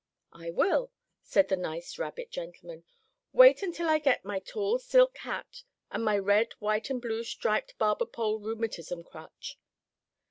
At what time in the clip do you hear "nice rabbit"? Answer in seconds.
1.55-2.31